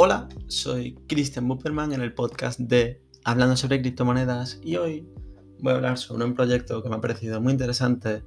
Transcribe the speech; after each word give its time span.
Hola, 0.00 0.28
soy 0.46 0.94
Christian 1.08 1.48
Bupperman 1.48 1.92
en 1.92 2.00
el 2.02 2.14
podcast 2.14 2.60
de 2.60 3.02
Hablando 3.24 3.56
sobre 3.56 3.80
criptomonedas 3.80 4.60
y 4.62 4.76
hoy 4.76 5.04
voy 5.58 5.72
a 5.72 5.74
hablar 5.74 5.98
sobre 5.98 6.24
un 6.24 6.34
proyecto 6.34 6.80
que 6.84 6.88
me 6.88 6.94
ha 6.94 7.00
parecido 7.00 7.40
muy 7.40 7.50
interesante, 7.50 8.22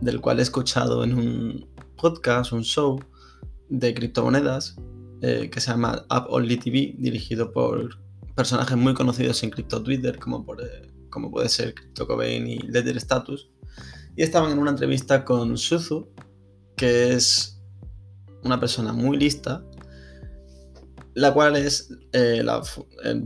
del 0.00 0.22
cual 0.22 0.38
he 0.38 0.42
escuchado 0.42 1.04
en 1.04 1.12
un 1.12 1.68
podcast, 1.98 2.52
un 2.52 2.64
show 2.64 2.98
de 3.68 3.92
criptomonedas 3.92 4.76
eh, 5.20 5.50
que 5.52 5.60
se 5.60 5.72
llama 5.72 6.06
Up 6.10 6.24
Only 6.30 6.56
TV, 6.56 6.94
dirigido 6.96 7.52
por 7.52 7.98
personajes 8.34 8.78
muy 8.78 8.94
conocidos 8.94 9.42
en 9.42 9.50
cripto 9.50 9.82
Twitter, 9.82 10.18
como, 10.18 10.42
por, 10.42 10.62
eh, 10.62 10.90
como 11.10 11.30
puede 11.30 11.50
ser 11.50 11.74
CryptoCobain 11.74 12.46
y 12.46 12.58
Ledger 12.60 12.96
Status. 12.96 13.50
Y 14.16 14.22
estaban 14.22 14.52
en 14.52 14.58
una 14.58 14.70
entrevista 14.70 15.22
con 15.22 15.58
Suzu, 15.58 16.08
que 16.78 17.12
es 17.12 17.62
una 18.42 18.58
persona 18.58 18.94
muy 18.94 19.18
lista 19.18 19.62
la 21.14 21.32
cual 21.32 21.56
es, 21.56 21.90
eh, 22.12 22.44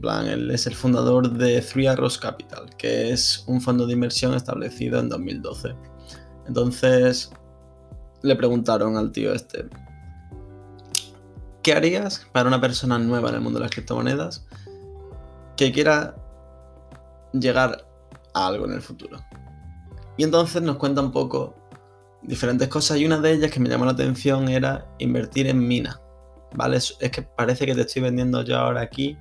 plan, 0.00 0.50
es 0.50 0.66
el 0.66 0.74
fundador 0.74 1.30
de 1.30 1.62
Three 1.62 1.86
Arrows 1.86 2.18
Capital, 2.18 2.68
que 2.76 3.10
es 3.10 3.44
un 3.46 3.60
fondo 3.60 3.86
de 3.86 3.94
inversión 3.94 4.34
establecido 4.34 5.00
en 5.00 5.08
2012. 5.08 5.74
Entonces 6.46 7.30
le 8.22 8.36
preguntaron 8.36 8.96
al 8.96 9.10
tío 9.10 9.32
este, 9.32 9.66
¿qué 11.62 11.72
harías 11.72 12.26
para 12.32 12.48
una 12.48 12.60
persona 12.60 12.98
nueva 12.98 13.30
en 13.30 13.36
el 13.36 13.40
mundo 13.40 13.58
de 13.58 13.64
las 13.64 13.72
criptomonedas 13.72 14.46
que 15.56 15.72
quiera 15.72 16.14
llegar 17.32 17.86
a 18.34 18.46
algo 18.46 18.66
en 18.66 18.72
el 18.72 18.82
futuro? 18.82 19.18
Y 20.18 20.24
entonces 20.24 20.60
nos 20.60 20.76
cuenta 20.76 21.00
un 21.00 21.12
poco 21.12 21.54
diferentes 22.22 22.68
cosas 22.68 22.98
y 22.98 23.06
una 23.06 23.18
de 23.18 23.32
ellas 23.32 23.50
que 23.50 23.60
me 23.60 23.68
llamó 23.68 23.86
la 23.86 23.92
atención 23.92 24.48
era 24.48 24.86
invertir 24.98 25.46
en 25.46 25.66
mina 25.66 26.02
¿vale? 26.54 26.76
Es, 26.76 26.96
que 27.12 27.22
parece 27.22 27.66
que 27.66 27.74
te 27.74 27.82
estoy 27.82 28.02
vendiendo 28.02 28.42
yo 28.42 28.58
ahora 28.58 28.80
aquí. 28.80 29.16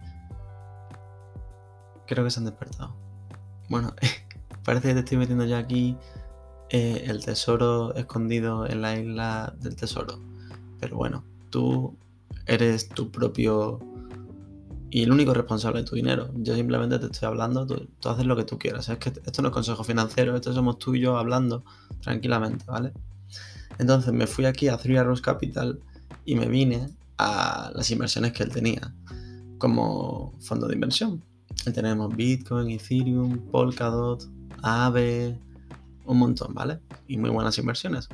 Creo 2.06 2.24
que 2.24 2.32
se 2.32 2.40
han 2.40 2.46
despertado. 2.46 2.96
Bueno, 3.70 3.94
parece 4.64 4.90
que 4.90 4.94
te 4.96 5.00
estoy 5.02 5.18
metiendo 5.18 5.46
yo 5.46 5.58
aquí 5.58 5.98
eh, 6.70 7.06
el 7.08 7.24
tesoro 7.24 7.94
escondido 7.96 8.68
en 8.68 8.82
la 8.82 8.98
isla 8.98 9.54
del 9.60 9.76
tesoro. 9.76 10.20
Pero 10.80 10.98
bueno, 10.98 11.24
tú 11.50 11.98
eres 12.46 12.90
tu 12.90 13.12
propio 13.12 13.80
y 14.90 15.04
el 15.04 15.12
único 15.12 15.34
responsable 15.34 15.82
de 15.82 15.88
tu 15.88 15.96
dinero. 15.96 16.30
Yo 16.36 16.56
simplemente 16.56 16.98
te 17.00 17.08
estoy 17.08 17.28
hablando, 17.28 17.68
tú, 17.68 18.10
haces 18.10 18.26
lo 18.26 18.36
que 18.36 18.44
tú 18.44 18.58
quieras. 18.58 18.88
Es 18.90 18.98
que 19.00 19.10
esto 19.10 19.42
no 19.42 19.50
es 19.50 19.54
consejo 19.54 19.84
financiero, 19.84 20.36
esto 20.36 20.54
somos 20.54 20.80
tú 20.80 20.96
y 20.96 21.02
yo 21.02 21.18
hablando 21.18 21.64
tranquilamente, 22.02 22.66
¿vale? 22.68 22.94
Entonces 23.80 24.14
me 24.14 24.28
fui 24.28 24.46
aquí 24.46 24.70
a 24.70 24.78
Three 24.78 24.98
Arrows 24.98 25.22
Capital 25.22 25.80
y 26.26 26.36
me 26.36 26.48
vine 26.48 26.90
a 27.18 27.72
las 27.74 27.90
inversiones 27.92 28.34
que 28.34 28.44
él 28.44 28.50
tenía 28.50 28.94
como 29.58 30.34
fondo 30.40 30.68
de 30.68 30.76
inversión. 30.76 31.24
Tenemos 31.74 32.16
Bitcoin, 32.16 32.70
Ethereum, 32.70 33.50
Polkadot, 33.52 34.24
Aave, 34.62 35.40
un 36.06 36.18
montón, 36.18 36.54
¿vale? 36.54 36.80
Y 37.08 37.18
muy 37.18 37.30
buenas 37.30 37.58
inversiones. 37.58 38.08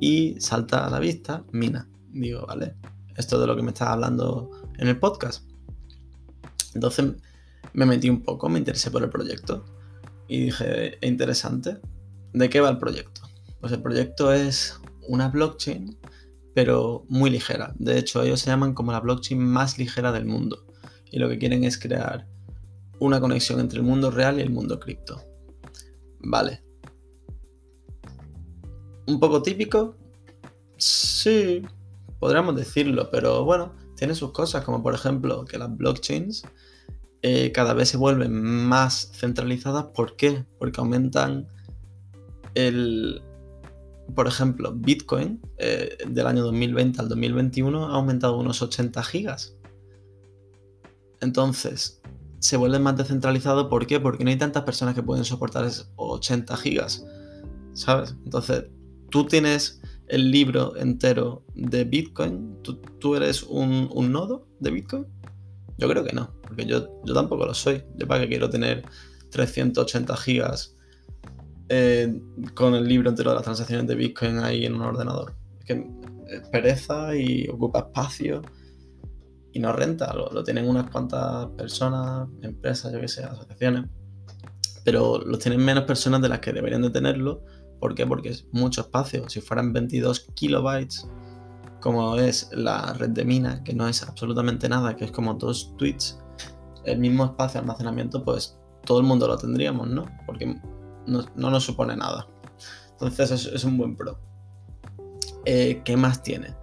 Y 0.00 0.40
salta 0.40 0.86
a 0.86 0.90
la 0.90 0.98
vista 0.98 1.44
Mina. 1.52 1.88
Digo, 2.10 2.46
¿vale? 2.46 2.74
Esto 3.16 3.40
de 3.40 3.46
lo 3.46 3.56
que 3.56 3.62
me 3.62 3.70
estás 3.70 3.88
hablando 3.88 4.50
en 4.78 4.88
el 4.88 4.98
podcast. 4.98 5.44
Entonces 6.74 7.12
me 7.72 7.86
metí 7.86 8.08
un 8.08 8.22
poco, 8.22 8.48
me 8.48 8.58
interesé 8.58 8.90
por 8.90 9.02
el 9.02 9.10
proyecto. 9.10 9.64
Y 10.28 10.44
dije, 10.46 10.98
interesante. 11.02 11.78
¿De 12.32 12.48
qué 12.48 12.60
va 12.60 12.70
el 12.70 12.78
proyecto? 12.78 13.22
Pues 13.60 13.72
el 13.72 13.82
proyecto 13.82 14.32
es 14.32 14.80
una 15.08 15.28
blockchain 15.28 15.98
pero 16.54 17.04
muy 17.08 17.30
ligera. 17.30 17.74
De 17.78 17.98
hecho, 17.98 18.22
ellos 18.22 18.40
se 18.40 18.50
llaman 18.50 18.74
como 18.74 18.92
la 18.92 19.00
blockchain 19.00 19.38
más 19.38 19.78
ligera 19.78 20.12
del 20.12 20.26
mundo. 20.26 20.66
Y 21.10 21.18
lo 21.18 21.28
que 21.28 21.38
quieren 21.38 21.64
es 21.64 21.78
crear 21.78 22.26
una 22.98 23.20
conexión 23.20 23.60
entre 23.60 23.78
el 23.78 23.84
mundo 23.84 24.10
real 24.10 24.38
y 24.38 24.42
el 24.42 24.50
mundo 24.50 24.78
cripto. 24.78 25.22
Vale. 26.20 26.62
¿Un 29.06 29.18
poco 29.18 29.42
típico? 29.42 29.96
Sí, 30.76 31.62
podríamos 32.18 32.54
decirlo, 32.56 33.10
pero 33.10 33.44
bueno, 33.44 33.74
tiene 33.96 34.14
sus 34.14 34.32
cosas, 34.32 34.64
como 34.64 34.82
por 34.82 34.94
ejemplo 34.94 35.44
que 35.44 35.58
las 35.58 35.74
blockchains 35.76 36.44
eh, 37.22 37.52
cada 37.52 37.74
vez 37.74 37.88
se 37.88 37.96
vuelven 37.96 38.32
más 38.32 39.10
centralizadas. 39.12 39.86
¿Por 39.94 40.16
qué? 40.16 40.44
Porque 40.58 40.80
aumentan 40.80 41.48
el, 42.54 43.22
por 44.14 44.26
ejemplo, 44.26 44.72
Bitcoin 44.74 45.40
eh, 45.58 45.98
del 46.08 46.26
año 46.26 46.42
2020 46.42 47.00
al 47.00 47.08
2021 47.08 47.86
ha 47.86 47.94
aumentado 47.96 48.38
unos 48.38 48.62
80 48.62 49.02
gigas. 49.02 49.56
Entonces, 51.20 52.00
se 52.38 52.56
vuelve 52.56 52.78
más 52.78 52.96
descentralizado. 52.96 53.68
¿Por 53.68 53.86
qué? 53.86 54.00
Porque 54.00 54.24
no 54.24 54.30
hay 54.30 54.38
tantas 54.38 54.64
personas 54.64 54.94
que 54.94 55.02
pueden 55.02 55.24
soportar 55.24 55.64
esos 55.64 55.90
80 55.96 56.56
gigas. 56.56 57.04
¿Sabes? 57.74 58.16
Entonces, 58.24 58.64
tú 59.10 59.26
tienes 59.26 59.80
el 60.08 60.30
libro 60.30 60.76
entero 60.76 61.44
de 61.54 61.84
Bitcoin. 61.84 62.58
¿Tú, 62.62 63.14
eres 63.14 63.42
un, 63.42 63.88
nodo 64.10 64.46
de 64.58 64.70
Bitcoin? 64.70 65.06
Yo 65.78 65.88
creo 65.88 66.04
que 66.04 66.12
no, 66.12 66.34
porque 66.42 66.66
yo, 66.66 67.00
yo 67.04 67.14
tampoco 67.14 67.46
lo 67.46 67.54
soy. 67.54 67.84
Yo 67.96 68.06
para 68.06 68.22
qué 68.22 68.28
quiero 68.28 68.50
tener 68.50 68.84
380 69.30 70.16
gigas 70.16 70.76
eh, 71.72 72.20
con 72.54 72.74
el 72.74 72.84
libro 72.88 73.10
entero 73.10 73.30
de 73.30 73.36
las 73.36 73.44
transacciones 73.44 73.86
de 73.86 73.94
Bitcoin 73.94 74.40
ahí 74.40 74.66
en 74.66 74.74
un 74.74 74.82
ordenador. 74.82 75.36
Es 75.60 75.64
que 75.66 75.86
es 76.28 76.48
pereza 76.48 77.14
y 77.14 77.48
ocupa 77.48 77.78
espacio 77.78 78.42
y 79.52 79.60
no 79.60 79.72
renta. 79.72 80.12
Lo, 80.12 80.42
tienen 80.42 80.68
unas 80.68 80.90
cuantas 80.90 81.46
personas, 81.56 82.28
empresas, 82.42 82.92
yo 82.92 83.00
que 83.00 83.06
sé, 83.06 83.22
asociaciones. 83.22 83.84
Pero 84.84 85.18
lo 85.18 85.38
tienen 85.38 85.64
menos 85.64 85.84
personas 85.84 86.20
de 86.22 86.28
las 86.28 86.40
que 86.40 86.52
deberían 86.52 86.82
de 86.82 86.90
tenerlo. 86.90 87.44
¿Por 87.78 87.94
qué? 87.94 88.04
Porque 88.04 88.30
es 88.30 88.48
mucho 88.50 88.80
espacio. 88.80 89.28
Si 89.28 89.40
fueran 89.40 89.72
22 89.72 90.26
kilobytes, 90.34 91.06
como 91.80 92.16
es 92.16 92.50
la 92.52 92.94
red 92.94 93.10
de 93.10 93.24
mina, 93.24 93.62
que 93.62 93.74
no 93.74 93.86
es 93.86 94.02
absolutamente 94.02 94.68
nada, 94.68 94.96
que 94.96 95.04
es 95.04 95.12
como 95.12 95.34
dos 95.34 95.76
tweets, 95.76 96.18
el 96.84 96.98
mismo 96.98 97.26
espacio 97.26 97.60
de 97.60 97.66
almacenamiento, 97.66 98.24
pues 98.24 98.58
todo 98.84 98.98
el 98.98 99.06
mundo 99.06 99.28
lo 99.28 99.36
tendríamos, 99.38 99.88
¿no? 99.88 100.06
Porque 100.26 100.60
no, 101.06 101.24
nos 101.34 101.64
supone 101.64 101.96
nada. 101.96 102.26
Entonces 102.92 103.46
es, 103.46 103.64
un 103.64 103.78
buen 103.78 103.96
pro. 103.96 104.18
Eh, 105.44 105.82
¿Qué 105.84 105.96
más 105.96 106.22
tiene? 106.22 106.54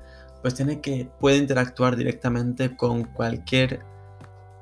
Pues 0.42 0.54
tiene 0.54 0.82
que 0.82 1.10
puede 1.20 1.38
interactuar 1.38 1.96
directamente 1.96 2.76
con 2.76 3.06
cualquier 3.06 3.82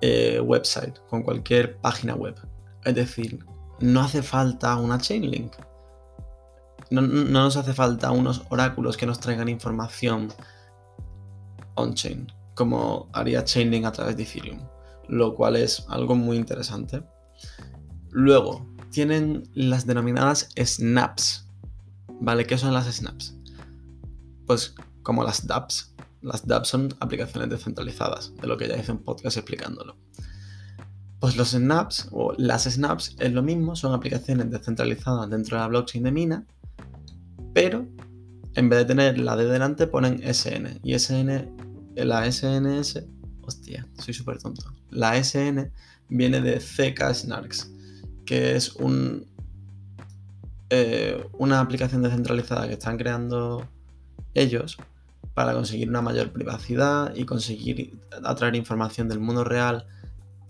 eh, 0.02 0.40
website, 0.40 1.00
con 1.09 1.24
cualquier 1.24 1.78
página 1.78 2.16
web. 2.16 2.36
Es 2.84 2.96
decir, 2.96 3.46
no 3.80 4.02
hace 4.02 4.24
falta 4.24 4.75
una 4.78 4.97
chainlink. 4.97 5.53
No, 6.92 7.02
no 7.02 7.44
nos 7.44 7.57
hace 7.57 7.74
falta 7.74 8.12
unos 8.12 8.44
oráculos 8.50 8.96
que 8.96 9.06
nos 9.06 9.19
traigan 9.19 9.50
información 9.50 10.31
on-chain, 11.75 12.31
como 12.53 13.09
haría 13.13 13.44
Chainlink 13.44 13.86
a 13.86 13.92
través 13.92 14.18
de 14.18 14.24
Ethereum, 14.24 14.59
lo 15.07 15.36
cual 15.36 15.56
es 15.56 15.86
algo 15.90 16.16
muy 16.16 16.38
interesante. 16.38 17.03
Luego, 18.09 18.66
tienen 18.95 19.44
las 19.53 19.85
denominadas 19.85 20.51
snaps. 20.56 21.45
¿Vale? 22.22 22.45
¿Qué 22.45 22.57
son 22.57 22.73
las 22.73 22.88
snaps? 22.88 23.35
Pues 24.47 24.73
como 25.03 25.22
las 25.25 25.45
dApps. 25.45 25.94
Las 26.22 26.47
dApps 26.47 26.69
son 26.69 26.95
aplicaciones 27.01 27.50
descentralizadas, 27.50 28.33
de 28.38 28.47
lo 28.47 28.56
que 28.56 28.69
ya 28.69 28.78
hice 28.78 28.94
un 28.94 29.00
podcast 29.00 29.35
explicándolo. 29.35 29.97
Pues 31.19 31.35
los 31.35 31.50
snaps 31.50 32.07
o 32.11 32.33
las 32.38 32.63
snaps 32.63 33.17
es 33.19 33.33
lo 33.33 33.44
mismo, 33.44 33.75
son 33.75 33.94
aplicaciones 33.94 34.50
descentralizadas 34.50 35.29
dentro 35.29 35.57
de 35.57 35.63
la 35.63 35.67
blockchain 35.67 36.06
de 36.06 36.12
Mina, 36.13 36.47
pero 37.53 37.85
en 38.53 38.69
vez 38.69 38.79
de 38.79 38.85
tener 38.85 39.19
la 39.19 39.36
de 39.36 39.45
delante 39.45 39.88
ponen 39.88 40.21
SN. 40.24 40.80
Y 40.83 40.97
SN, 40.97 41.51
la 41.97 42.31
SNS, 42.31 43.03
hostia, 43.42 43.86
soy 44.00 44.13
súper 44.13 44.38
tonto. 44.38 44.74
La 44.89 45.21
SN 45.21 45.69
viene 46.07 46.39
de 46.39 46.59
CK 46.59 47.13
Snarks, 47.13 47.75
que 48.25 48.56
es 48.56 48.75
eh, 50.69 51.27
una 51.33 51.60
aplicación 51.60 52.01
descentralizada 52.01 52.68
que 52.68 52.74
están 52.74 52.98
creando 52.98 53.68
ellos 54.33 54.77
para 55.33 55.54
conseguir 55.54 55.89
una 55.89 56.01
mayor 56.01 56.31
privacidad 56.31 57.13
y 57.16 57.25
conseguir 57.25 58.00
atraer 58.24 58.56
información 58.56 59.10
del 59.10 59.19
mundo 59.19 59.44
real, 59.44 59.86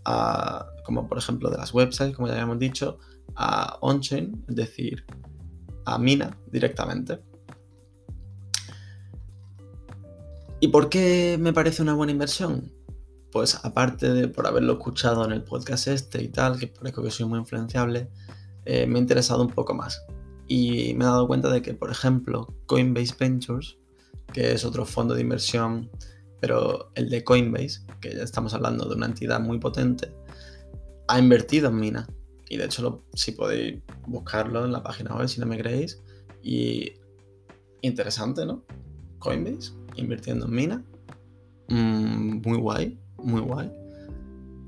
a, 0.05 0.67
como 0.85 1.07
por 1.07 1.17
ejemplo 1.17 1.49
de 1.49 1.57
las 1.57 1.73
websites, 1.73 2.15
como 2.15 2.27
ya 2.27 2.33
habíamos 2.33 2.59
dicho, 2.59 2.99
a 3.35 3.77
on-chain, 3.81 4.45
es 4.47 4.55
decir, 4.55 5.05
a 5.85 5.97
mina 5.97 6.37
directamente. 6.51 7.19
¿Y 10.59 10.67
por 10.69 10.89
qué 10.89 11.37
me 11.39 11.51
parece 11.51 11.81
una 11.81 11.93
buena 11.93 12.11
inversión? 12.11 12.71
Pues 13.35 13.59
aparte 13.65 14.13
de 14.13 14.29
por 14.29 14.47
haberlo 14.47 14.75
escuchado 14.75 15.25
en 15.25 15.33
el 15.33 15.43
podcast 15.43 15.89
este 15.89 16.23
y 16.23 16.29
tal, 16.29 16.57
que 16.57 16.67
parezco 16.67 17.03
que 17.03 17.11
soy 17.11 17.25
muy 17.25 17.37
influenciable, 17.37 18.07
eh, 18.63 18.87
me 18.87 18.97
ha 18.97 19.01
interesado 19.01 19.41
un 19.41 19.49
poco 19.49 19.73
más. 19.73 20.05
Y 20.47 20.93
me 20.93 21.03
he 21.03 21.07
dado 21.07 21.27
cuenta 21.27 21.49
de 21.49 21.61
que, 21.61 21.73
por 21.73 21.91
ejemplo, 21.91 22.55
Coinbase 22.65 23.13
Ventures, 23.19 23.77
que 24.31 24.53
es 24.53 24.63
otro 24.63 24.85
fondo 24.85 25.15
de 25.15 25.19
inversión 25.19 25.91
pero 26.39 26.91
el 26.95 27.09
de 27.09 27.25
Coinbase, 27.25 27.81
que 27.99 28.15
ya 28.15 28.23
estamos 28.23 28.53
hablando 28.53 28.87
de 28.87 28.95
una 28.95 29.07
entidad 29.07 29.41
muy 29.41 29.59
potente, 29.59 30.15
ha 31.09 31.19
invertido 31.19 31.67
en 31.67 31.75
Mina. 31.75 32.07
Y 32.47 32.55
de 32.55 32.63
hecho, 32.63 33.03
si 33.15 33.33
podéis 33.33 33.81
buscarlo 34.07 34.63
en 34.63 34.71
la 34.71 34.81
página 34.81 35.13
web, 35.13 35.27
si 35.27 35.41
no 35.41 35.45
me 35.45 35.57
creéis. 35.57 36.01
Y 36.41 36.93
interesante, 37.81 38.45
¿no? 38.45 38.63
Coinbase, 39.19 39.73
invirtiendo 39.97 40.45
en 40.45 40.51
Mina. 40.53 40.85
Mm, 41.67 42.41
muy 42.47 42.59
guay, 42.59 42.97
muy 43.17 43.41
guay. 43.41 43.71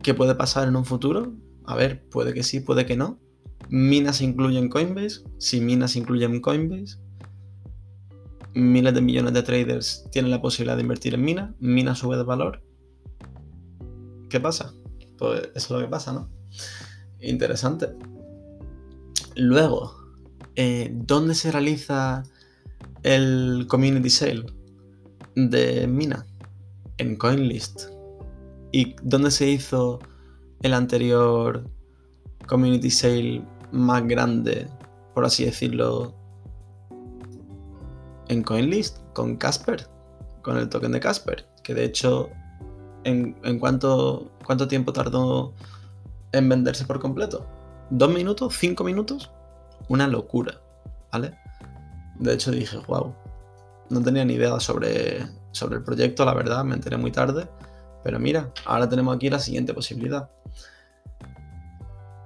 ¿Qué 0.03 0.13
puede 0.13 0.35
pasar 0.35 0.67
en 0.67 0.75
un 0.75 0.85
futuro? 0.85 1.33
A 1.65 1.75
ver, 1.75 2.07
puede 2.09 2.33
que 2.33 2.43
sí, 2.43 2.59
puede 2.59 2.85
que 2.85 2.95
no. 2.95 3.19
Mina 3.69 4.13
se 4.13 4.23
incluye 4.23 4.57
en 4.57 4.69
Coinbase. 4.69 5.23
Si 5.37 5.59
Mina 5.59 5.87
se 5.87 5.99
incluye 5.99 6.25
en 6.25 6.39
Coinbase, 6.39 6.97
miles 8.53 8.93
de 8.93 9.01
millones 9.01 9.33
de 9.33 9.43
traders 9.43 10.05
tienen 10.11 10.31
la 10.31 10.41
posibilidad 10.41 10.77
de 10.77 10.83
invertir 10.83 11.13
en 11.13 11.23
Mina. 11.23 11.55
Mina 11.59 11.95
sube 11.95 12.17
de 12.17 12.23
valor. 12.23 12.63
¿Qué 14.29 14.39
pasa? 14.39 14.73
Pues 15.17 15.41
eso 15.41 15.51
es 15.55 15.69
lo 15.71 15.79
que 15.79 15.87
pasa, 15.87 16.13
¿no? 16.13 16.29
Interesante. 17.19 17.89
Luego, 19.35 19.95
eh, 20.55 20.89
¿dónde 20.93 21.35
se 21.35 21.51
realiza 21.51 22.23
el 23.03 23.65
community 23.67 24.09
sale 24.09 24.45
de 25.35 25.87
Mina? 25.87 26.25
En 26.97 27.15
CoinList. 27.15 27.96
¿Y 28.71 28.95
dónde 29.01 29.31
se 29.31 29.49
hizo 29.49 29.99
el 30.61 30.73
anterior 30.73 31.63
community 32.47 32.89
sale 32.89 33.43
más 33.71 34.05
grande, 34.07 34.67
por 35.13 35.25
así 35.25 35.45
decirlo, 35.45 36.13
en 38.27 38.43
CoinList? 38.43 38.99
Con 39.13 39.37
Casper, 39.37 39.87
con 40.43 40.57
el 40.57 40.69
token 40.69 40.91
de 40.91 40.99
Casper, 40.99 41.47
que 41.63 41.73
de 41.73 41.85
hecho, 41.85 42.29
¿en, 43.03 43.33
cuánto, 43.59 44.31
cuánto 44.45 44.67
tiempo 44.67 44.93
tardó 44.93 45.53
en 46.31 46.49
venderse 46.49 46.85
por 46.85 46.99
completo. 46.99 47.45
¿Dos 47.89 48.13
minutos? 48.13 48.55
¿Cinco 48.57 48.83
minutos? 48.83 49.31
Una 49.89 50.07
locura, 50.07 50.59
¿vale? 51.11 51.37
De 52.19 52.33
hecho 52.33 52.51
dije, 52.51 52.77
wow, 52.87 53.13
no 53.89 54.01
tenía 54.01 54.25
ni 54.25 54.33
idea 54.33 54.59
sobre, 54.59 55.25
sobre 55.51 55.77
el 55.77 55.83
proyecto, 55.83 56.25
la 56.25 56.33
verdad, 56.33 56.63
me 56.63 56.75
enteré 56.75 56.97
muy 56.97 57.11
tarde. 57.11 57.47
Pero 58.07 58.21
mira, 58.21 58.53
ahora 58.63 58.87
tenemos 58.87 59.13
aquí 59.13 59.29
la 59.29 59.37
siguiente 59.37 59.73
posibilidad. 59.73 60.29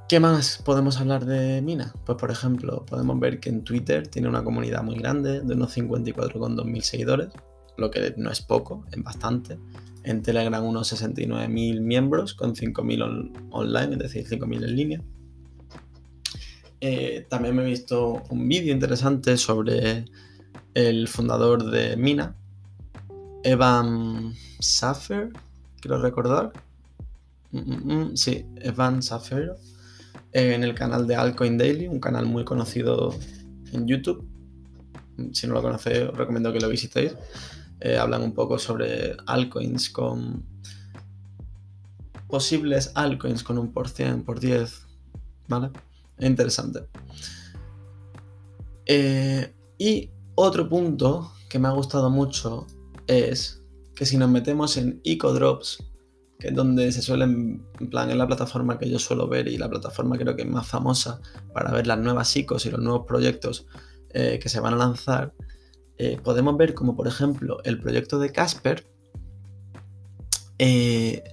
¿Qué 0.07 0.19
más 0.19 0.62
podemos 0.63 1.00
hablar 1.00 1.25
de 1.25 1.60
Mina? 1.63 1.92
Pues 2.06 2.19
por 2.19 2.30
ejemplo, 2.30 2.86
podemos 2.86 3.19
ver 3.19 3.39
que 3.39 3.50
en 3.50 3.63
Twitter 3.63 4.07
tiene 4.07 4.30
una 4.30 4.44
comunidad 4.44 4.83
muy 4.83 5.00
grande, 5.00 5.42
de 5.42 5.56
unos 5.56 5.75
54,2 5.75 6.66
mil 6.66 6.83
seguidores, 6.83 7.30
lo 7.78 7.89
que 7.89 8.13
no 8.16 8.30
es 8.30 8.42
poco, 8.42 8.86
es 8.92 9.01
bastante 9.01 9.57
en 10.04 10.22
Telegram 10.22 10.63
unos 10.63 10.94
69.000 10.94 11.81
miembros 11.81 12.36
con 12.36 12.54
5.000 12.54 13.50
online, 13.50 13.94
es 13.94 14.13
decir, 14.13 14.27
5.000 14.27 14.63
en 14.63 14.75
línea. 14.75 15.01
Eh, 16.80 17.25
también 17.27 17.56
me 17.56 17.63
he 17.63 17.66
visto 17.66 18.22
un 18.30 18.48
vídeo 18.48 18.72
interesante 18.72 19.36
sobre 19.36 20.06
el 20.75 21.07
fundador 21.07 21.72
de 21.72 21.98
Mina, 21.98 22.36
Evan 23.44 24.36
Saffer, 24.60 25.31
quiero 25.81 26.01
recordar. 26.01 26.54
Mm, 27.51 27.60
mm, 27.60 27.94
mm, 27.94 28.16
sí, 28.16 28.45
Evan 28.57 29.04
Saffer, 29.04 29.56
eh, 30.31 30.54
en 30.54 30.63
el 30.63 30.74
canal 30.74 31.06
de 31.07 31.16
Alcoin 31.16 31.57
Daily, 31.57 31.88
un 31.88 32.00
canal 32.00 32.25
muy 32.25 32.45
conocido 32.45 33.13
en 33.74 33.88
YouTube. 33.88 34.25
Si 35.33 35.48
no 35.48 35.56
lo 35.56 35.62
conocéis, 35.62 36.10
os 36.10 36.18
recomiendo 36.18 36.54
que 36.54 36.62
lo 36.62 36.69
visitéis. 36.69 37.16
Eh, 37.81 37.98
hablan 37.98 38.22
un 38.22 38.33
poco 38.33 38.60
sobre 38.60 39.18
altcoins 39.25 39.89
con 39.89 40.45
posibles 42.27 42.92
altcoins 42.95 43.44
con 43.44 43.57
un 43.57 43.74
por 43.74 43.89
100, 43.89 44.24
por 44.24 44.39
10, 44.39 44.86
¿vale? 45.48 45.72
Interesante. 46.19 46.88
Eh, 48.86 49.54
y 49.77 50.10
otro 50.36 50.69
punto 50.69 51.34
que 51.50 51.60
me 51.60 51.68
ha 51.68 51.72
gustado 51.72 52.10
mucho 52.10 52.68
es 53.07 53.61
que 54.01 54.07
si 54.07 54.18
nos 54.18 54.31
metemos 54.31 54.77
en 54.77 55.00
EcoDrops, 55.03 55.83
que 56.39 56.48
es 56.48 56.56
donde 56.56 56.92
se 56.92 57.03
suelen, 57.03 57.63
en 57.80 57.88
plan, 57.88 58.09
es 58.09 58.15
la 58.15 58.25
plataforma 58.25 58.80
que 58.80 58.89
yo 58.89 58.98
suelo 58.98 59.27
ver 59.27 59.48
y 59.48 59.59
la 59.59 59.69
plataforma 59.69 60.18
creo 60.18 60.36
que 60.36 60.42
es 60.42 60.50
más 60.50 60.65
famosa 60.65 61.21
para 61.53 61.69
ver 61.69 61.86
las 61.86 62.00
nuevas 62.00 62.36
ICOs 62.36 62.65
y 62.65 62.71
los 62.71 62.80
nuevos 62.80 63.06
proyectos 63.06 63.68
eh, 64.09 64.39
que 64.42 64.50
se 64.50 64.59
van 64.59 64.74
a 64.74 64.77
lanzar, 64.77 65.36
eh, 66.00 66.19
podemos 66.24 66.57
ver 66.57 66.74
como 66.74 66.95
por 66.95 67.07
ejemplo 67.07 67.59
el 67.63 67.80
proyecto 67.80 68.18
de 68.18 68.31
Casper 68.31 68.92
eh, 70.57 71.24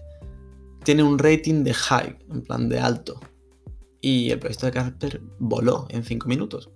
tiene 0.84 1.04
un 1.04 1.18
rating 1.18 1.64
de 1.64 1.72
high, 1.72 2.18
en 2.30 2.42
plan 2.42 2.68
de 2.68 2.80
alto. 2.80 3.18
Y 4.02 4.30
el 4.30 4.40
proyecto 4.40 4.66
de 4.66 4.72
Casper 4.72 5.22
voló 5.38 5.86
en 5.88 6.04
5 6.04 6.28
minutos, 6.28 6.68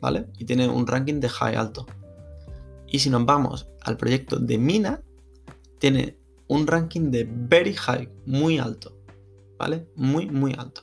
¿vale? 0.00 0.28
Y 0.38 0.44
tiene 0.44 0.68
un 0.68 0.86
ranking 0.86 1.18
de 1.18 1.28
high 1.28 1.56
alto. 1.56 1.86
Y 2.86 3.00
si 3.00 3.10
nos 3.10 3.26
vamos 3.26 3.66
al 3.82 3.96
proyecto 3.96 4.38
de 4.38 4.58
Mina, 4.58 5.02
tiene 5.84 6.18
un 6.48 6.66
ranking 6.66 7.10
de 7.10 7.28
very 7.30 7.74
high, 7.74 8.08
muy 8.24 8.56
alto, 8.56 8.96
¿vale? 9.58 9.86
Muy, 9.96 10.24
muy 10.30 10.54
alto. 10.56 10.80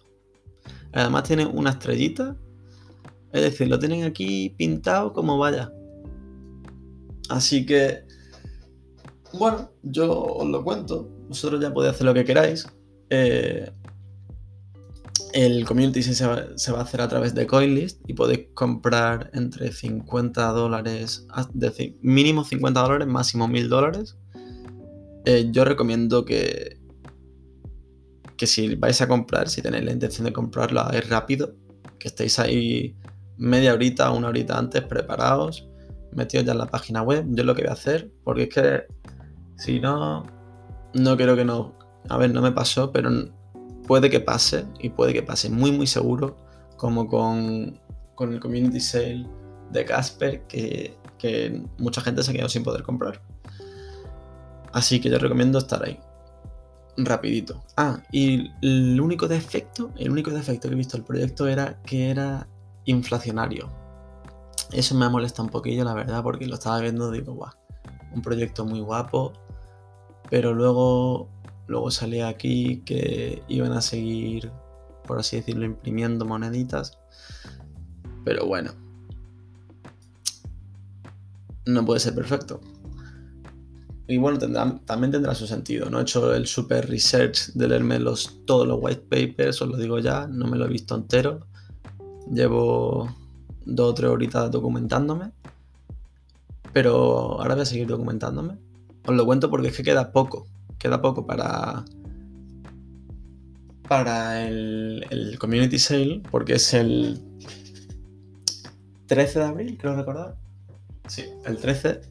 Además 0.93 1.23
tiene 1.23 1.47
una 1.47 1.71
estrellita, 1.71 2.37
es 3.33 3.41
decir, 3.41 3.67
lo 3.67 3.79
tienen 3.79 4.03
aquí 4.03 4.53
pintado 4.59 5.11
como 5.11 5.39
vaya, 5.39 5.73
Así 7.29 7.65
que, 7.65 8.03
bueno, 9.33 9.71
yo 9.81 10.23
os 10.23 10.47
lo 10.47 10.63
cuento. 10.63 11.09
Vosotros 11.29 11.59
ya 11.59 11.73
podéis 11.73 11.95
hacer 11.95 12.05
lo 12.05 12.13
que 12.13 12.23
queráis. 12.23 12.67
Eh, 13.09 13.71
el 15.33 15.65
community 15.65 16.03
se 16.03 16.27
va, 16.27 16.45
se 16.57 16.71
va, 16.71 16.79
a 16.79 16.83
hacer 16.83 17.01
a 17.01 17.07
través 17.07 17.33
de 17.33 17.47
CoinList 17.47 18.07
y 18.07 18.13
podéis 18.13 18.49
comprar 18.53 19.31
entre 19.33 19.71
50 19.71 20.45
dólares, 20.51 21.25
mínimo 22.01 22.43
50 22.43 22.81
dólares, 22.81 23.07
máximo 23.07 23.47
1000 23.47 23.67
dólares. 23.67 24.17
Eh, 25.25 25.49
yo 25.51 25.65
recomiendo 25.65 26.25
que, 26.25 26.79
que 28.37 28.47
si 28.47 28.75
vais 28.75 29.01
a 29.01 29.07
comprar, 29.07 29.49
si 29.49 29.61
tenéis 29.61 29.85
la 29.85 29.91
intención 29.91 30.25
de 30.25 30.33
comprarlo, 30.33 30.81
hagáis 30.81 31.09
rápido, 31.09 31.55
que 31.99 32.07
estéis 32.07 32.39
ahí 32.39 32.95
media 33.37 33.73
horita, 33.73 34.11
una 34.11 34.29
horita 34.29 34.57
antes 34.57 34.81
preparados 34.83 35.67
metido 36.13 36.43
ya 36.43 36.51
en 36.51 36.57
la 36.57 36.67
página 36.67 37.01
web. 37.01 37.25
Yo 37.29 37.43
lo 37.43 37.55
que 37.55 37.63
voy 37.63 37.69
a 37.69 37.73
hacer, 37.73 38.11
porque 38.23 38.43
es 38.43 38.49
que 38.49 38.83
si 39.57 39.79
no, 39.79 40.25
no 40.93 41.17
quiero 41.17 41.35
que 41.35 41.45
no. 41.45 41.77
A 42.09 42.17
ver, 42.17 42.33
no 42.33 42.41
me 42.41 42.51
pasó, 42.51 42.91
pero 42.91 43.09
puede 43.87 44.09
que 44.09 44.19
pase 44.19 44.65
y 44.79 44.89
puede 44.89 45.13
que 45.13 45.23
pase 45.23 45.49
muy, 45.49 45.71
muy 45.71 45.87
seguro, 45.87 46.37
como 46.77 47.07
con, 47.07 47.79
con 48.15 48.33
el 48.33 48.39
community 48.39 48.79
sale 48.79 49.27
de 49.71 49.85
Casper, 49.85 50.45
que, 50.47 50.97
que 51.17 51.63
mucha 51.77 52.01
gente 52.01 52.23
se 52.23 52.33
quedó 52.33 52.49
sin 52.49 52.63
poder 52.63 52.83
comprar. 52.83 53.21
Así 54.73 54.99
que 54.99 55.09
yo 55.09 55.17
recomiendo 55.17 55.59
estar 55.59 55.83
ahí. 55.83 55.99
Rapidito. 56.97 57.63
Ah, 57.77 58.01
y 58.11 58.51
el 58.61 58.99
único 58.99 59.27
defecto, 59.27 59.91
el 59.97 60.11
único 60.11 60.31
defecto 60.31 60.67
que 60.67 60.73
he 60.73 60.77
visto 60.77 60.97
del 60.97 61.05
proyecto 61.05 61.47
era 61.47 61.81
que 61.83 62.09
era 62.09 62.47
inflacionario. 62.85 63.69
Eso 64.71 64.95
me 64.95 65.09
molesta 65.09 65.41
un 65.41 65.49
poquillo, 65.49 65.83
la 65.83 65.93
verdad, 65.93 66.23
porque 66.23 66.47
lo 66.47 66.55
estaba 66.55 66.79
viendo, 66.79 67.11
digo, 67.11 67.33
guau, 67.33 67.51
un 68.13 68.21
proyecto 68.21 68.65
muy 68.65 68.79
guapo, 68.81 69.33
pero 70.29 70.53
luego, 70.53 71.29
luego 71.67 71.91
salía 71.91 72.27
aquí 72.27 72.81
que 72.85 73.43
iban 73.47 73.73
a 73.73 73.81
seguir, 73.81 74.51
por 75.05 75.19
así 75.19 75.37
decirlo, 75.37 75.65
imprimiendo 75.65 76.25
moneditas. 76.25 76.97
Pero 78.23 78.45
bueno, 78.45 78.71
no 81.65 81.85
puede 81.85 81.99
ser 81.99 82.15
perfecto. 82.15 82.61
Y 84.07 84.17
bueno, 84.17 84.39
también 84.39 85.11
tendrá 85.11 85.35
su 85.35 85.47
sentido. 85.47 85.89
No 85.89 85.99
he 85.99 86.01
hecho 86.01 86.33
el 86.33 86.47
super 86.47 86.89
research 86.89 87.53
de 87.53 87.67
leerme 87.67 87.99
los, 87.99 88.45
todos 88.45 88.67
los 88.67 88.79
white 88.81 89.05
papers, 89.09 89.61
os 89.61 89.69
lo 89.69 89.77
digo 89.77 89.99
ya, 89.99 90.27
no 90.27 90.47
me 90.47 90.57
lo 90.57 90.65
he 90.65 90.69
visto 90.69 90.95
entero. 90.95 91.47
Llevo 92.31 93.15
dos 93.65 93.91
o 93.91 93.93
tres 93.93 94.09
horitas 94.09 94.51
documentándome. 94.51 95.31
Pero 96.73 97.39
ahora 97.39 97.55
voy 97.55 97.63
a 97.63 97.65
seguir 97.65 97.87
documentándome. 97.87 98.57
Os 99.05 99.15
lo 99.15 99.25
cuento 99.25 99.49
porque 99.49 99.69
es 99.69 99.77
que 99.77 99.83
queda 99.83 100.11
poco. 100.11 100.47
Queda 100.77 101.01
poco 101.01 101.25
para. 101.25 101.85
Para 103.87 104.47
el, 104.47 105.05
el 105.09 105.37
Community 105.37 105.79
Sale. 105.79 106.21
Porque 106.31 106.53
es 106.53 106.73
el 106.73 107.21
13 109.07 109.39
de 109.39 109.45
abril, 109.45 109.77
creo 109.77 109.95
recordar. 109.95 110.37
Sí, 111.07 111.25
el 111.45 111.57
13. 111.57 112.01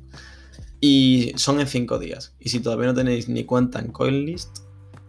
Y 0.81 1.33
son 1.37 1.61
en 1.61 1.67
5 1.67 1.99
días. 1.99 2.35
Y 2.41 2.49
si 2.49 2.61
todavía 2.61 2.87
no 2.87 2.95
tenéis 2.95 3.29
ni 3.29 3.45
cuenta 3.45 3.81
en 3.81 3.93
CoinList, 3.93 4.59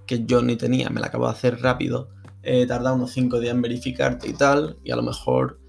que 0.05 0.25
yo 0.25 0.41
ni 0.41 0.57
tenía, 0.57 0.89
me 0.89 0.99
la 0.99 1.07
acabo 1.07 1.25
de 1.25 1.31
hacer 1.31 1.61
rápido, 1.61 2.09
he 2.43 2.65
tardado 2.65 2.95
unos 2.95 3.11
5 3.11 3.39
días 3.39 3.55
en 3.55 3.61
verificarte 3.61 4.27
y 4.27 4.33
tal. 4.33 4.77
Y 4.83 4.91
a 4.91 4.95
lo 4.97 5.03
mejor 5.03 5.59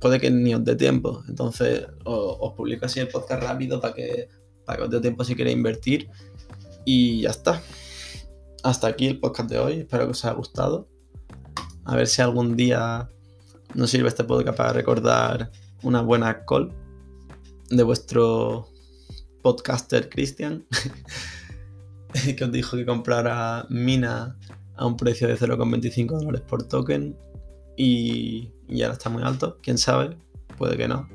puede 0.00 0.20
que 0.20 0.30
ni 0.30 0.54
os 0.54 0.64
dé 0.64 0.76
tiempo. 0.76 1.22
Entonces 1.28 1.86
os, 2.04 2.52
publico 2.54 2.86
así 2.86 3.00
el 3.00 3.08
podcast 3.08 3.42
rápido 3.42 3.80
para 3.80 3.94
que 3.94 4.28
para 4.66 4.78
que 4.78 4.84
os 4.84 4.90
dé 4.90 5.00
tiempo 5.00 5.24
si 5.24 5.34
queréis 5.34 5.56
invertir. 5.56 6.08
Y 6.84 7.22
ya 7.22 7.30
está. 7.30 7.62
Hasta 8.62 8.88
aquí 8.88 9.06
el 9.06 9.18
podcast 9.18 9.48
de 9.48 9.58
hoy. 9.58 9.72
Espero 9.80 10.04
que 10.04 10.10
os 10.10 10.24
haya 10.24 10.34
gustado. 10.34 10.88
A 11.84 11.96
ver 11.96 12.06
si 12.06 12.20
algún 12.20 12.56
día 12.56 13.08
nos 13.74 13.90
sirve 13.90 14.08
este 14.08 14.24
podcast 14.24 14.56
para 14.56 14.72
recordar 14.72 15.50
una 15.82 16.02
buena 16.02 16.44
call 16.44 16.72
de 17.70 17.82
vuestro 17.82 18.68
podcaster 19.46 20.08
Christian, 20.08 20.66
que 22.36 22.44
os 22.44 22.50
dijo 22.50 22.76
que 22.76 22.84
comprara 22.84 23.64
Mina 23.70 24.36
a 24.74 24.84
un 24.84 24.96
precio 24.96 25.28
de 25.28 25.38
0,25 25.38 26.18
dólares 26.18 26.40
por 26.40 26.66
token 26.66 27.16
y, 27.76 28.50
y 28.66 28.82
ahora 28.82 28.94
está 28.94 29.08
muy 29.08 29.22
alto. 29.22 29.60
Quién 29.62 29.78
sabe, 29.78 30.18
puede 30.58 30.76
que 30.76 30.88
no, 30.88 31.08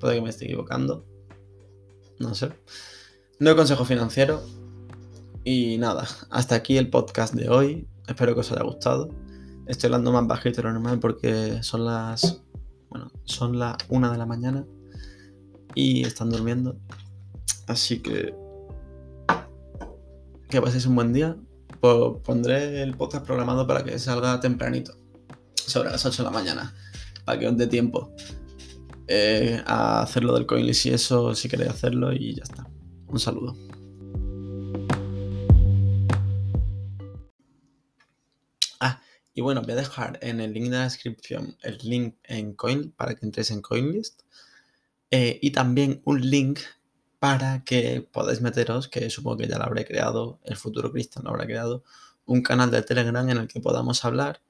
puede 0.00 0.16
que 0.16 0.20
me 0.20 0.30
esté 0.30 0.46
equivocando. 0.46 1.06
No 2.18 2.34
sé. 2.34 2.50
No 3.38 3.50
hay 3.50 3.56
consejo 3.56 3.84
financiero. 3.84 4.42
Y 5.44 5.78
nada, 5.78 6.08
hasta 6.30 6.56
aquí 6.56 6.78
el 6.78 6.90
podcast 6.90 7.34
de 7.34 7.48
hoy. 7.48 7.86
Espero 8.08 8.34
que 8.34 8.40
os 8.40 8.50
haya 8.50 8.64
gustado. 8.64 9.10
Estoy 9.68 9.86
hablando 9.86 10.10
más 10.10 10.26
bajito 10.26 10.56
de 10.56 10.62
lo 10.64 10.72
normal 10.72 10.98
porque 10.98 11.62
son 11.62 11.84
las. 11.84 12.42
Bueno, 12.90 13.12
son 13.26 13.60
las 13.60 13.76
1 13.88 14.10
de 14.10 14.18
la 14.18 14.26
mañana 14.26 14.66
y 15.76 16.04
están 16.04 16.30
durmiendo. 16.30 16.80
Así 17.66 18.00
que. 18.00 18.34
Que 20.48 20.60
paséis 20.60 20.86
un 20.86 20.94
buen 20.94 21.12
día. 21.12 21.36
Pondré 21.80 22.82
el 22.82 22.96
podcast 22.96 23.24
programado 23.24 23.66
para 23.66 23.84
que 23.84 23.98
salga 23.98 24.40
tempranito. 24.40 24.94
Sobre 25.54 25.90
las 25.90 26.04
8 26.06 26.22
de 26.22 26.24
la 26.24 26.30
mañana. 26.30 26.74
Para 27.24 27.38
que 27.38 27.48
os 27.48 27.56
dé 27.56 27.66
tiempo 27.66 28.14
eh, 29.08 29.62
a 29.66 30.02
hacerlo 30.02 30.34
del 30.34 30.46
CoinList 30.46 30.86
y 30.86 30.90
eso 30.90 31.34
si 31.34 31.48
queréis 31.48 31.70
hacerlo 31.70 32.12
y 32.12 32.34
ya 32.34 32.42
está. 32.42 32.68
Un 33.08 33.20
saludo. 33.20 33.56
Ah, 38.80 39.00
y 39.34 39.40
bueno, 39.40 39.62
voy 39.62 39.72
a 39.72 39.76
dejar 39.76 40.18
en 40.22 40.40
el 40.40 40.52
link 40.52 40.66
de 40.66 40.78
la 40.78 40.84
descripción 40.84 41.56
el 41.62 41.78
link 41.78 42.16
en 42.24 42.54
Coin 42.54 42.90
para 42.92 43.14
que 43.14 43.26
entréis 43.26 43.50
en 43.50 43.62
CoinList 43.62 44.22
eh, 45.12 45.38
y 45.40 45.50
también 45.52 46.02
un 46.04 46.28
link 46.28 46.60
para 47.18 47.64
que 47.64 48.06
podáis 48.12 48.40
meteros, 48.40 48.88
que 48.88 49.10
supongo 49.10 49.38
que 49.38 49.48
ya 49.48 49.58
lo 49.58 49.64
habré 49.64 49.84
creado, 49.86 50.38
el 50.44 50.56
futuro 50.56 50.92
Cristian 50.92 51.24
lo 51.24 51.30
habrá 51.30 51.46
creado, 51.46 51.84
un 52.26 52.42
canal 52.42 52.70
de 52.70 52.82
Telegram 52.82 53.28
en 53.28 53.38
el 53.38 53.48
que 53.48 53.60
podamos 53.60 54.04
hablar 54.04 54.40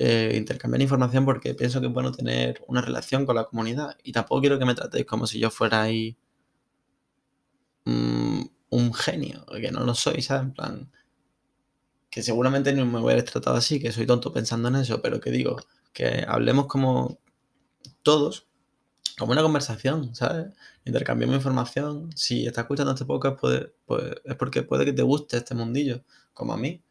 eh, 0.00 0.34
intercambiar 0.36 0.80
información 0.80 1.24
porque 1.24 1.54
pienso 1.54 1.80
que 1.80 1.88
es 1.88 1.92
bueno 1.92 2.12
tener 2.12 2.62
una 2.68 2.80
relación 2.80 3.26
con 3.26 3.34
la 3.34 3.46
comunidad 3.46 3.96
y 4.04 4.12
tampoco 4.12 4.40
quiero 4.40 4.56
que 4.56 4.64
me 4.64 4.76
tratéis 4.76 5.04
como 5.06 5.26
si 5.26 5.40
yo 5.40 5.50
fuera 5.50 5.82
ahí 5.82 6.16
mm, 7.84 8.42
un 8.70 8.94
genio, 8.94 9.44
que 9.46 9.72
no 9.72 9.80
lo 9.84 9.94
soy, 9.94 10.22
¿sabes? 10.22 10.44
En 10.44 10.52
plan, 10.52 10.92
que 12.10 12.22
seguramente 12.22 12.72
no 12.72 12.86
me 12.86 13.00
hubierais 13.00 13.24
tratado 13.24 13.56
así, 13.56 13.80
que 13.80 13.92
soy 13.92 14.06
tonto 14.06 14.32
pensando 14.32 14.68
en 14.68 14.76
eso, 14.76 15.02
pero 15.02 15.20
que 15.20 15.30
digo, 15.30 15.56
que 15.92 16.24
hablemos 16.28 16.66
como 16.66 17.18
todos, 18.02 18.47
como 19.16 19.32
una 19.32 19.42
conversación, 19.42 20.14
¿sabes? 20.14 20.48
Intercambiemos 20.84 21.36
información. 21.36 22.10
Si 22.16 22.46
estás 22.46 22.64
escuchando 22.64 22.92
este 22.92 23.04
podcast, 23.04 23.38
puede, 23.38 23.72
pues, 23.86 24.16
es 24.24 24.34
porque 24.36 24.62
puede 24.62 24.84
que 24.84 24.92
te 24.92 25.02
guste 25.02 25.36
este 25.36 25.54
mundillo, 25.54 26.02
como 26.34 26.52
a 26.52 26.56
mí. 26.56 26.82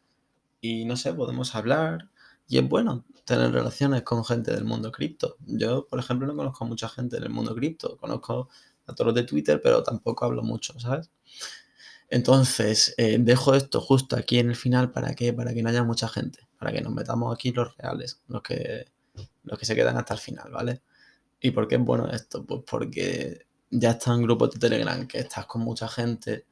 Y 0.60 0.84
no 0.84 0.96
sé, 0.96 1.12
podemos 1.14 1.54
hablar, 1.54 2.08
y 2.48 2.58
es 2.58 2.68
bueno 2.68 3.04
tener 3.24 3.52
relaciones 3.52 4.02
con 4.02 4.24
gente 4.24 4.52
del 4.52 4.64
mundo 4.64 4.90
cripto. 4.90 5.36
Yo, 5.46 5.86
por 5.86 5.98
ejemplo, 5.98 6.26
no 6.26 6.34
conozco 6.34 6.64
a 6.64 6.68
mucha 6.68 6.88
gente 6.88 7.20
del 7.20 7.28
mundo 7.28 7.54
cripto. 7.54 7.98
Conozco 7.98 8.48
a 8.86 8.94
todos 8.94 9.08
los 9.08 9.14
de 9.14 9.24
Twitter, 9.24 9.60
pero 9.62 9.82
tampoco 9.82 10.24
hablo 10.24 10.42
mucho, 10.42 10.78
¿sabes? 10.80 11.10
Entonces, 12.08 12.94
eh, 12.96 13.18
dejo 13.20 13.54
esto 13.54 13.82
justo 13.82 14.16
aquí 14.16 14.38
en 14.38 14.48
el 14.48 14.56
final 14.56 14.90
para 14.92 15.14
que, 15.14 15.34
para 15.34 15.52
que 15.52 15.62
no 15.62 15.68
haya 15.68 15.84
mucha 15.84 16.08
gente, 16.08 16.48
para 16.58 16.72
que 16.72 16.80
nos 16.80 16.92
metamos 16.94 17.34
aquí 17.34 17.52
los 17.52 17.76
reales, 17.76 18.22
los 18.28 18.40
que, 18.42 18.86
los 19.42 19.58
que 19.58 19.66
se 19.66 19.74
quedan 19.74 19.98
hasta 19.98 20.14
el 20.14 20.20
final, 20.20 20.50
¿vale? 20.50 20.80
¿Y 21.40 21.50
por 21.52 21.68
qué 21.68 21.76
es 21.76 21.80
bueno 21.80 22.08
esto? 22.10 22.44
Pues 22.44 22.62
porque 22.68 23.46
ya 23.70 23.92
está 23.92 24.14
en 24.14 24.22
grupos 24.22 24.52
de 24.52 24.58
Telegram 24.58 25.06
que 25.06 25.18
estás 25.18 25.46
con 25.46 25.62
mucha 25.62 25.88
gente 25.88 26.46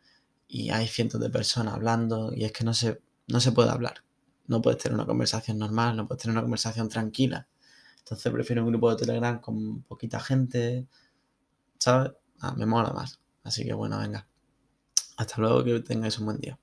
y 0.48 0.70
hay 0.70 0.86
cientos 0.86 1.20
de 1.20 1.30
personas 1.30 1.74
hablando 1.74 2.32
y 2.34 2.44
es 2.44 2.52
que 2.52 2.64
no 2.64 2.74
se, 2.74 3.00
no 3.26 3.40
se 3.40 3.52
puede 3.52 3.70
hablar 3.70 4.06
no 4.48 4.62
puedes 4.62 4.82
tener 4.82 4.94
una 4.94 5.06
conversación 5.06 5.58
normal, 5.58 5.96
no 5.96 6.06
puedes 6.06 6.22
tener 6.22 6.34
una 6.34 6.42
conversación 6.42 6.88
tranquila. 6.88 7.48
Entonces 7.98 8.32
prefiero 8.32 8.62
un 8.62 8.68
grupo 8.68 8.90
de 8.90 8.96
Telegram 9.04 9.40
con 9.40 9.82
poquita 9.82 10.20
gente, 10.20 10.86
¿sabes? 11.78 12.12
Ah, 12.40 12.54
me 12.56 12.66
mola 12.66 12.92
más. 12.92 13.20
Así 13.42 13.64
que 13.64 13.72
bueno, 13.72 13.98
venga. 13.98 14.28
Hasta 15.16 15.40
luego, 15.40 15.64
que 15.64 15.80
tengáis 15.80 16.18
un 16.18 16.26
buen 16.26 16.38
día. 16.38 16.58